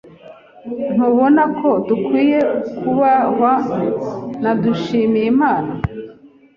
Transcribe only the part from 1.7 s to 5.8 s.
dukwiye kubahwa na Dushyimiyimana?